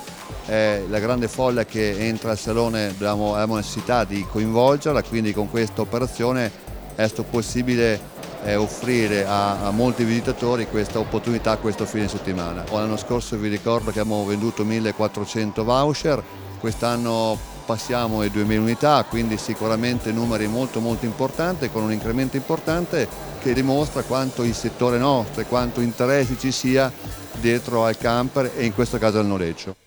eh, 0.46 0.86
la 0.90 1.00
grande 1.00 1.28
folla 1.28 1.66
che 1.66 1.98
entra 2.08 2.32
al 2.32 2.38
salone 2.38 2.88
abbiamo, 2.88 3.34
abbiamo 3.34 3.56
necessità 3.56 4.06
di 4.06 4.26
coinvolgerla, 4.26 5.04
quindi 5.04 5.34
con 5.34 5.50
questa 5.50 5.82
operazione 5.82 6.50
è 6.96 7.06
stato 7.08 7.24
possibile 7.24 8.00
eh, 8.44 8.56
offrire 8.56 9.26
a, 9.26 9.66
a, 9.66 9.72
molti 9.72 10.04
visitatori 10.04 10.68
questa 10.68 11.00
opportunità 11.00 11.58
questo 11.58 11.86
fine 11.86 12.08
settimana. 12.08 12.64
L'anno 12.72 12.98
scorso 12.98 13.38
vi 13.38 13.50
ricordo 13.50 13.92
che 13.92 14.00
abbiamo 14.00 14.26
venduto 14.26 14.64
1400 14.64 15.64
voucher, 15.64 16.24
quest'anno 16.60 17.38
passiamo 17.66 18.22
le 18.22 18.30
2000 18.30 18.62
unità, 18.62 19.06
quindi 19.08 19.38
sicuramente 19.38 20.12
numeri 20.12 20.48
molto 20.48 20.80
molto 20.80 21.06
importanti 21.06 21.70
con 21.70 21.84
un 21.84 21.92
incremento 21.92 22.38
importante 22.38 23.08
che 23.40 23.54
dimostra 23.54 24.04
quanto 24.04 24.44
il 24.44 24.54
settore 24.54 24.98
nostro 24.98 25.42
e 25.42 25.46
quanto 25.46 25.82
interesse 25.82 26.38
ci 26.38 26.52
sia 26.52 26.92
dietro 27.40 27.86
al 27.86 27.98
camper 27.98 28.52
e 28.56 28.66
in 28.66 28.74
questo 28.74 28.98
caso 28.98 29.20
al 29.20 29.26
noleggio. 29.26 29.83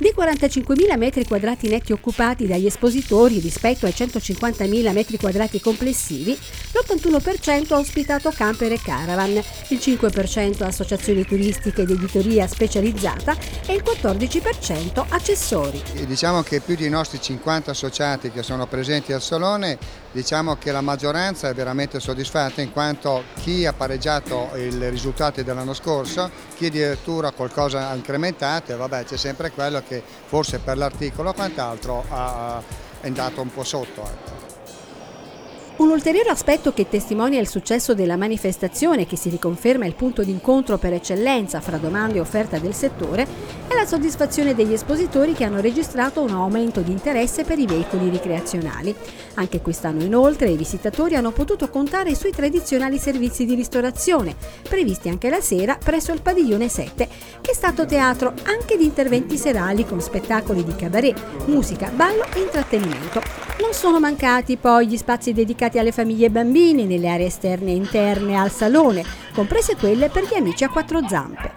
Dei 0.00 0.14
45.000 0.16 0.96
metri 0.96 1.26
quadrati 1.26 1.68
netti 1.68 1.92
occupati 1.92 2.46
dagli 2.46 2.64
espositori 2.64 3.38
rispetto 3.38 3.84
ai 3.84 3.92
150.000 3.92 4.92
metri 4.94 5.18
quadrati 5.18 5.60
complessivi, 5.60 6.32
l'81% 6.32 7.74
ha 7.74 7.78
ospitato 7.78 8.30
camper 8.30 8.72
e 8.72 8.80
caravan, 8.82 9.32
il 9.32 9.78
5% 9.78 10.62
associazioni 10.62 11.26
turistiche 11.26 11.82
ed 11.82 11.90
editoria 11.90 12.46
specializzata 12.46 13.36
e 13.66 13.74
il 13.74 13.82
14% 13.84 15.04
accessori. 15.06 15.82
Diciamo 16.06 16.40
che 16.44 16.60
più 16.60 16.76
dei 16.76 16.88
nostri 16.88 17.20
50 17.20 17.70
associati 17.70 18.30
che 18.30 18.42
sono 18.42 18.66
presenti 18.66 19.12
al 19.12 19.20
Salone, 19.20 19.76
diciamo 20.12 20.56
che 20.56 20.72
la 20.72 20.80
maggioranza 20.80 21.48
è 21.48 21.54
veramente 21.54 22.00
soddisfatta 22.00 22.60
in 22.60 22.72
quanto 22.72 23.24
chi 23.36 23.66
ha 23.66 23.72
pareggiato 23.72 24.50
i 24.56 24.88
risultati 24.90 25.44
dell'anno 25.44 25.74
scorso, 25.74 26.30
chi 26.54 26.66
addirittura 26.66 27.30
qualcosa 27.30 27.88
ha 27.88 27.94
incrementato 27.94 28.72
e 28.72 28.76
vabbè 28.76 29.04
c'è 29.04 29.16
sempre 29.16 29.50
quello 29.50 29.82
che 29.86 30.02
forse 30.26 30.58
per 30.58 30.76
l'articolo 30.76 31.30
o 31.30 31.32
quant'altro 31.32 32.04
è 33.00 33.06
andato 33.06 33.40
un 33.40 33.52
po' 33.52 33.64
sotto. 33.64 34.39
Un 35.80 35.88
ulteriore 35.88 36.28
aspetto 36.28 36.74
che 36.74 36.90
testimonia 36.90 37.40
il 37.40 37.48
successo 37.48 37.94
della 37.94 38.18
manifestazione, 38.18 39.06
che 39.06 39.16
si 39.16 39.30
riconferma 39.30 39.86
il 39.86 39.94
punto 39.94 40.22
d'incontro 40.22 40.76
per 40.76 40.92
eccellenza 40.92 41.62
fra 41.62 41.78
domande 41.78 42.18
e 42.18 42.20
offerta 42.20 42.58
del 42.58 42.74
settore, 42.74 43.26
è 43.66 43.74
la 43.74 43.86
soddisfazione 43.86 44.54
degli 44.54 44.74
espositori 44.74 45.32
che 45.32 45.44
hanno 45.44 45.62
registrato 45.62 46.20
un 46.20 46.32
aumento 46.32 46.82
di 46.82 46.90
interesse 46.90 47.44
per 47.44 47.58
i 47.58 47.64
veicoli 47.64 48.10
ricreazionali. 48.10 48.94
Anche 49.36 49.62
quest'anno 49.62 50.02
inoltre 50.02 50.50
i 50.50 50.56
visitatori 50.58 51.14
hanno 51.14 51.30
potuto 51.30 51.70
contare 51.70 52.14
sui 52.14 52.30
tradizionali 52.30 52.98
servizi 52.98 53.46
di 53.46 53.54
ristorazione, 53.54 54.36
previsti 54.68 55.08
anche 55.08 55.30
la 55.30 55.40
sera 55.40 55.78
presso 55.82 56.12
il 56.12 56.20
padiglione 56.20 56.68
7, 56.68 57.08
che 57.40 57.52
è 57.52 57.54
stato 57.54 57.86
teatro 57.86 58.34
anche 58.42 58.76
di 58.76 58.84
interventi 58.84 59.38
serali 59.38 59.86
con 59.86 60.02
spettacoli 60.02 60.62
di 60.62 60.76
cabaret, 60.76 61.46
musica, 61.46 61.90
ballo 61.94 62.26
e 62.34 62.40
intrattenimento. 62.40 63.22
Non 63.60 63.74
sono 63.74 64.00
mancati 64.00 64.56
poi 64.56 64.88
gli 64.88 64.96
spazi 64.96 65.32
dedicati 65.32 65.69
dedicati 65.70 65.78
alle 65.78 65.92
famiglie 65.92 66.26
e 66.26 66.30
bambini 66.30 66.84
nelle 66.84 67.08
aree 67.08 67.26
esterne 67.26 67.70
e 67.70 67.74
interne 67.74 68.36
al 68.36 68.50
salone, 68.50 69.04
comprese 69.32 69.76
quelle 69.76 70.08
per 70.08 70.24
gli 70.24 70.34
amici 70.34 70.64
a 70.64 70.68
quattro 70.68 71.06
zampe. 71.08 71.52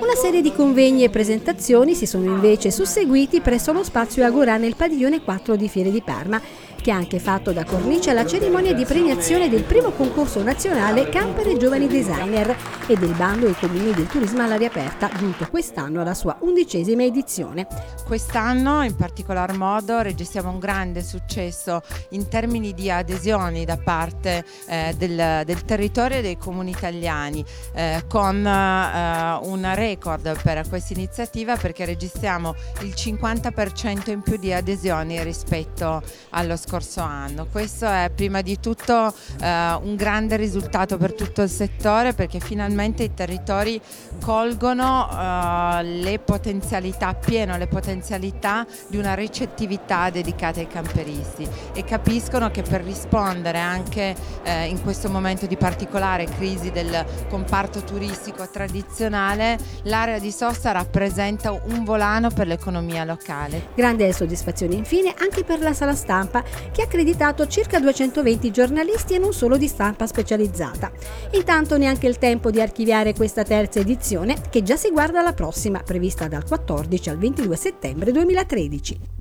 Una 0.00 0.14
serie 0.14 0.40
di 0.40 0.52
convegni 0.52 1.02
e 1.02 1.10
presentazioni 1.10 1.94
si 1.94 2.06
sono 2.06 2.24
invece 2.24 2.70
susseguiti 2.70 3.40
presso 3.40 3.72
lo 3.72 3.82
spazio 3.82 4.24
Agorà 4.24 4.56
nel 4.56 4.76
padiglione 4.76 5.22
4 5.22 5.56
di 5.56 5.68
Fiere 5.68 5.90
di 5.90 6.00
Parma 6.00 6.40
che 6.88 6.94
ha 6.94 6.96
anche 6.96 7.18
fatto 7.18 7.52
da 7.52 7.64
cornice 7.64 8.08
alla 8.08 8.24
cerimonia 8.24 8.72
di 8.72 8.86
premiazione 8.86 9.50
del 9.50 9.64
primo 9.64 9.90
concorso 9.90 10.42
nazionale 10.42 11.10
Camper 11.10 11.48
e 11.48 11.58
Giovani 11.58 11.86
Designer 11.86 12.56
e 12.86 12.96
del 12.96 13.12
bando 13.12 13.46
ai 13.46 13.54
comuni 13.54 13.92
del 13.92 14.06
turismo 14.06 14.42
all'aria 14.42 14.68
aperta, 14.68 15.10
giunto 15.18 15.46
quest'anno 15.50 16.00
alla 16.00 16.14
sua 16.14 16.38
undicesima 16.40 17.02
edizione. 17.02 17.66
Quest'anno 18.06 18.82
in 18.84 18.96
particolar 18.96 19.54
modo 19.54 20.00
registriamo 20.00 20.48
un 20.48 20.58
grande 20.58 21.02
successo 21.02 21.82
in 22.10 22.26
termini 22.28 22.72
di 22.72 22.90
adesioni 22.90 23.66
da 23.66 23.76
parte 23.76 24.42
eh, 24.66 24.94
del, 24.96 25.42
del, 25.44 25.64
territorio 25.66 26.16
e 26.16 26.22
dei 26.22 26.38
comuni 26.38 26.70
italiani, 26.70 27.44
eh, 27.74 28.04
con 28.08 28.46
eh, 28.46 29.38
un 29.42 29.70
record 29.74 30.40
per 30.40 30.66
questa 30.66 30.94
iniziativa 30.94 31.54
perché 31.56 31.84
registriamo 31.84 32.54
il 32.80 32.94
50% 32.96 34.10
in 34.10 34.22
più 34.22 34.38
di 34.38 34.54
adesioni 34.54 35.22
rispetto 35.22 36.02
allo 36.30 36.56
scorso 36.56 36.76
scorso 36.78 37.00
anno. 37.00 37.46
Questo 37.50 37.86
è 37.86 38.10
prima 38.14 38.40
di 38.40 38.60
tutto 38.60 39.12
eh, 39.40 39.78
un 39.82 39.96
grande 39.96 40.36
risultato 40.36 40.96
per 40.96 41.12
tutto 41.12 41.42
il 41.42 41.48
settore 41.48 42.12
perché 42.12 42.38
finalmente 42.38 43.02
i 43.02 43.14
territori 43.14 43.80
colgono 44.20 45.08
eh, 45.10 45.82
le 45.82 46.18
potenzialità, 46.20 47.14
pieno 47.14 47.56
le 47.56 47.66
potenzialità 47.66 48.64
di 48.86 48.96
una 48.96 49.14
ricettività 49.14 50.08
dedicata 50.10 50.60
ai 50.60 50.68
camperisti 50.68 51.46
e 51.74 51.84
capiscono 51.84 52.50
che 52.50 52.62
per 52.62 52.84
rispondere 52.84 53.58
anche 53.58 54.14
eh, 54.44 54.66
in 54.66 54.80
questo 54.80 55.08
momento 55.08 55.46
di 55.46 55.56
particolare 55.56 56.26
crisi 56.26 56.70
del 56.70 57.04
comparto 57.28 57.82
turistico 57.82 58.48
tradizionale, 58.48 59.58
l'area 59.82 60.20
di 60.20 60.30
sosta 60.30 60.70
rappresenta 60.70 61.50
un 61.50 61.82
volano 61.82 62.30
per 62.30 62.46
l'economia 62.46 63.02
locale. 63.04 63.68
Grande 63.74 64.12
soddisfazione 64.12 64.76
infine 64.76 65.12
anche 65.18 65.42
per 65.42 65.60
la 65.60 65.72
sala 65.72 65.94
stampa 65.94 66.44
che 66.72 66.82
ha 66.82 66.84
accreditato 66.84 67.46
circa 67.46 67.80
220 67.80 68.50
giornalisti 68.50 69.14
e 69.14 69.18
non 69.18 69.32
solo 69.32 69.56
di 69.56 69.68
stampa 69.68 70.06
specializzata. 70.06 70.90
Intanto 71.32 71.76
neanche 71.76 72.06
il 72.06 72.18
tempo 72.18 72.50
di 72.50 72.60
archiviare 72.60 73.14
questa 73.14 73.42
terza 73.42 73.80
edizione 73.80 74.36
che 74.50 74.62
già 74.62 74.76
si 74.76 74.90
guarda 74.90 75.20
alla 75.20 75.32
prossima, 75.32 75.82
prevista 75.82 76.28
dal 76.28 76.44
14 76.44 77.10
al 77.10 77.18
22 77.18 77.56
settembre 77.56 78.12
2013. 78.12 79.17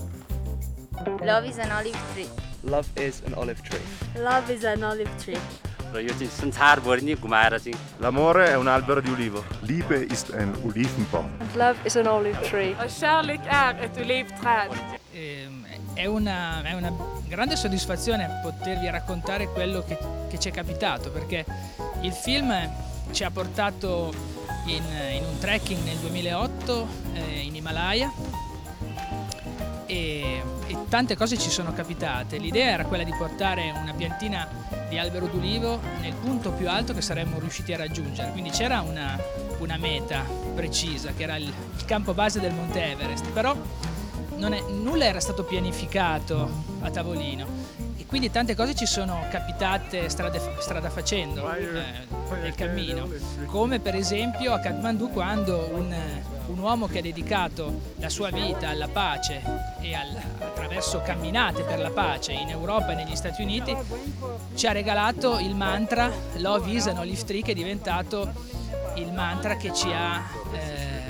Love 1.19 1.45
is 1.45 1.60
an 1.60 1.71
olive 1.71 1.99
tree. 2.13 2.28
Love 2.62 2.88
is 2.95 3.21
an 3.28 3.36
olive 3.36 3.62
tree. 3.62 3.80
Love 4.15 4.52
is 4.52 4.63
an 4.63 4.82
olive 4.82 5.15
tree. 5.17 5.38
र 5.92 6.01
यो 6.01 6.12
चाहिँ 6.18 6.31
संसारभरि 6.31 7.03
नै 7.03 7.14
घुमाएर 7.14 7.59
चाहिँ 7.59 7.79
L'amore 8.01 8.49
è 8.51 8.57
un 8.57 8.68
albero 8.68 9.01
di 9.01 9.11
ulivo. 9.11 9.44
Liebe 9.62 9.97
ist 10.11 10.33
ein 10.35 10.55
Olivenbaum. 10.64 11.31
Love 11.55 11.77
is 11.85 11.97
an 11.97 12.07
olive 12.07 12.38
tree. 12.42 12.75
Kärlek 13.01 13.40
är 13.47 13.83
ett 13.83 13.97
olivträd. 13.97 14.71
Ehm, 15.14 15.59
È 15.99 16.07
una, 16.07 16.62
è 16.62 16.75
una 16.75 16.92
grande 17.27 17.57
soddisfazione 17.57 18.38
potervi 18.40 18.88
raccontare 18.88 19.49
quello 19.49 19.83
che, 19.83 19.99
che 20.31 20.38
ci 20.38 20.49
è 20.49 20.53
capitato 20.53 21.11
perché 21.11 21.44
il 22.03 22.12
film 22.12 22.55
ci 23.11 23.25
ha 23.25 23.31
portato 23.33 24.12
in, 24.66 24.85
in 25.11 25.25
un 25.25 25.38
trekking 25.40 25.83
nel 25.83 25.97
2008 25.97 26.87
eh, 27.14 27.40
in 27.40 27.57
Himalaya 27.57 28.12
e, 29.87 29.97
e 29.97 30.32
tante 30.93 31.17
cose 31.17 31.39
ci 31.39 31.49
sono 31.49 31.73
capitate. 31.73 32.38
L'idea 32.38 32.69
era 32.69 32.86
quella 32.86 33.03
di 33.03 33.12
portare 33.17 33.71
una 33.71 33.93
piantina 33.93 34.47
di 34.89 34.99
albero 34.99 35.25
d'ulivo 35.25 35.79
nel 36.01 36.13
punto 36.13 36.51
più 36.51 36.69
alto 36.69 36.93
che 36.93 37.01
saremmo 37.01 37.39
riusciti 37.39 37.73
a 37.73 37.77
raggiungere. 37.77 38.29
Quindi 38.29 38.51
c'era 38.51 38.82
una, 38.82 39.19
una 39.58 39.77
meta 39.77 40.23
precisa 40.53 41.12
che 41.17 41.23
era 41.23 41.36
il, 41.38 41.45
il 41.47 41.86
campo 41.86 42.13
base 42.13 42.39
del 42.39 42.53
Monte 42.53 42.91
Everest, 42.91 43.27
però 43.32 43.56
è- 43.56 44.63
nulla 44.69 45.06
era 45.06 45.19
stato 45.19 45.43
pianificato 45.43 46.47
a 46.82 46.91
tavolino 46.91 47.47
e 47.97 48.06
quindi 48.06 48.29
tante 48.29 48.56
cose 48.56 48.75
ci 48.75 48.86
sono 48.86 49.25
capitate 49.32 50.10
strade- 50.10 50.41
strada 50.60 50.91
facendo 50.91 51.51
eh, 51.53 52.38
nel 52.39 52.53
cammino, 52.53 53.10
come 53.47 53.79
per 53.79 53.95
esempio 53.95 54.53
a 54.53 54.60
Kathmandu 54.60 55.10
quando 55.10 55.71
un, 55.73 55.91
un 56.47 56.60
uomo 56.60 56.86
che 56.86 56.99
ha 56.99 57.01
dedicato 57.01 57.82
la 57.97 58.10
sua 58.10 58.29
vita 58.29 58.69
alla 58.69 58.89
pace 58.89 59.41
e 59.79 59.95
al- 59.95 60.21
attraverso 60.74 61.02
camminate 61.02 61.62
per 61.64 61.80
la 61.80 61.92
pace 61.92 62.32
in 62.32 62.50
Europa 62.50 62.92
e 62.92 62.96
negli 62.96 63.16
Stati 63.16 63.44
Uniti 63.44 63.76
ci 64.56 64.66
ha 64.66 64.72
regalato 64.72 65.38
il 65.38 65.56
mantra 65.56 66.12
Love 66.38 66.72
is 66.72 66.88
an 66.88 66.98
olive 66.98 67.24
tree 67.24 67.42
che 67.44 67.52
è 67.52 67.54
diventato 67.54 68.32
il 68.96 69.12
mantra 69.12 69.56
che 69.56 69.72
ci 69.72 69.92
ha 69.92 70.24
eh, 70.52 71.02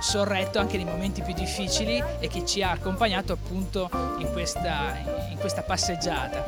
sorretto 0.00 0.60
anche 0.60 0.76
nei 0.76 0.84
momenti 0.84 1.22
più 1.22 1.34
difficili 1.34 2.02
e 2.20 2.28
che 2.28 2.44
ci 2.46 2.62
ha 2.62 2.70
accompagnato 2.70 3.32
appunto 3.32 3.90
in 4.18 4.30
questa, 4.32 4.96
in 5.30 5.38
questa 5.38 5.62
passeggiata. 5.62 6.44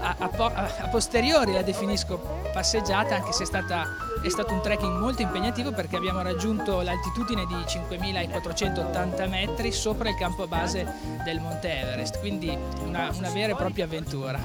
A, 0.00 0.16
a 0.18 0.30
a 0.30 0.88
posteriori 0.88 1.52
la 1.52 1.62
definisco 1.62 2.16
passeggiata 2.52 3.14
anche 3.16 3.32
se 3.32 3.42
è, 3.42 3.46
stata- 3.46 4.07
è 4.22 4.28
stato 4.28 4.52
un 4.52 4.60
trekking 4.60 4.98
molto 4.98 5.22
impegnativo 5.22 5.72
perché 5.72 5.96
abbiamo 5.96 6.22
raggiunto 6.22 6.80
l'altitudine 6.80 7.46
di 7.46 7.54
5480 7.66 9.26
metri 9.26 9.72
sopra 9.72 10.08
il 10.08 10.16
campo 10.16 10.46
base 10.46 10.86
del 11.24 11.40
Monte 11.40 11.80
Everest, 11.80 12.18
quindi 12.20 12.56
una, 12.84 13.10
una 13.16 13.30
vera 13.30 13.52
e 13.52 13.56
propria 13.56 13.84
avventura. 13.84 14.38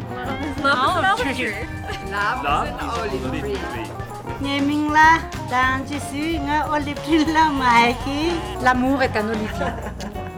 L'amour 8.61 9.01
est 9.03 9.15
un 9.15 9.29
olive 9.29 9.51
tree. 9.57 9.81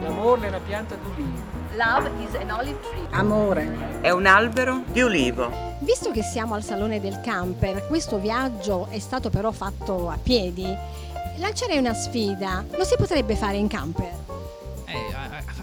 L'amore 0.02 0.46
è 0.46 0.48
una 0.48 0.60
pianta 0.60 0.96
d'ulivo. 0.96 1.54
Love 1.76 2.10
is 2.22 2.34
an 2.34 2.50
olive 2.50 2.80
tree. 2.80 3.06
Amore 3.10 4.00
è 4.00 4.10
un 4.10 4.26
albero 4.26 4.82
di 4.86 5.02
ulivo. 5.02 5.65
Visto 5.86 6.10
che 6.10 6.24
siamo 6.24 6.54
al 6.56 6.64
Salone 6.64 6.98
del 7.00 7.20
Camper, 7.20 7.86
questo 7.86 8.18
viaggio 8.18 8.88
è 8.90 8.98
stato 8.98 9.30
però 9.30 9.52
fatto 9.52 10.10
a 10.10 10.18
piedi, 10.20 10.66
lancerei 11.36 11.78
una 11.78 11.94
sfida. 11.94 12.64
Lo 12.76 12.82
si 12.82 12.96
potrebbe 12.96 13.36
fare 13.36 13.56
in 13.56 13.68
camper? 13.68 14.12
Eh, 14.86 15.14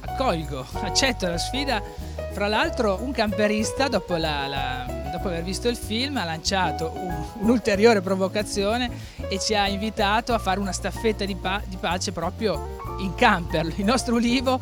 accolgo, 0.07 0.65
accetto 0.81 1.27
la 1.27 1.37
sfida. 1.37 1.83
Fra 2.31 2.47
l'altro 2.47 2.99
un 3.01 3.11
camperista, 3.11 3.89
dopo, 3.89 4.15
la- 4.15 4.47
la- 4.47 4.92
dopo 5.13 5.27
aver 5.27 5.43
visto 5.43 5.67
il 5.67 5.75
film, 5.77 6.17
ha 6.17 6.23
lanciato 6.23 6.91
un- 6.95 7.23
un'ulteriore 7.41 8.01
provocazione 8.01 8.89
e 9.29 9.39
ci 9.39 9.53
ha 9.53 9.67
invitato 9.67 10.33
a 10.33 10.39
fare 10.39 10.59
una 10.59 10.71
staffetta 10.71 11.23
di, 11.23 11.35
pa- 11.35 11.61
di 11.67 11.77
pace 11.77 12.11
proprio 12.11 12.97
in 12.97 13.13
camper, 13.13 13.71
il 13.77 13.85
nostro 13.85 14.15
ulivo 14.15 14.59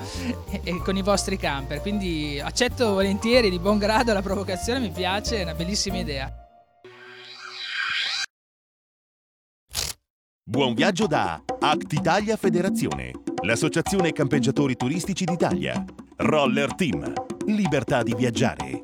e 0.62 0.82
con 0.84 0.98
i 0.98 1.02
vostri 1.02 1.38
camper. 1.38 1.80
Quindi 1.80 2.38
accetto 2.44 2.92
volentieri, 2.92 3.50
di 3.50 3.60
buon 3.60 3.78
grado 3.78 4.12
la 4.12 4.22
provocazione, 4.22 4.80
mi 4.80 4.92
piace, 4.92 5.38
è 5.38 5.44
una 5.44 5.54
bellissima 5.54 5.98
idea. 5.98 6.30
Buon 10.44 10.74
viaggio 10.74 11.08
da 11.08 11.42
Act 11.60 11.94
Italia 11.94 12.36
Federazione, 12.36 13.12
l'associazione 13.44 14.12
campeggiatori 14.12 14.76
turistici 14.76 15.24
d'Italia. 15.24 15.82
Roller 16.18 16.76
Team, 16.76 17.14
libertà 17.46 18.04
di 18.04 18.14
viaggiare. 18.14 18.80